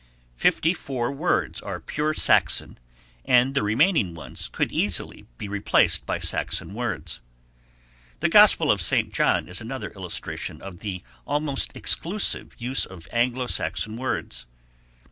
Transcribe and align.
Fifty 0.35 0.73
four 0.73 1.11
words 1.11 1.61
are 1.61 1.79
pure 1.79 2.15
Saxon 2.15 2.79
and 3.23 3.53
the 3.53 3.61
remaining 3.61 4.15
ones 4.15 4.49
could 4.51 4.71
easily 4.71 5.27
be 5.37 5.47
replaced 5.47 6.07
by 6.07 6.17
Saxon 6.17 6.73
words. 6.73 7.21
The 8.19 8.27
gospel 8.27 8.71
of 8.71 8.81
St. 8.81 9.13
John 9.13 9.47
is 9.47 9.61
another 9.61 9.91
illustration 9.91 10.59
of 10.59 10.79
the 10.79 11.03
almost 11.27 11.69
exclusive 11.75 12.55
use 12.57 12.83
of 12.83 13.07
Anglo 13.11 13.45
Saxon 13.45 13.95
words. 13.95 14.47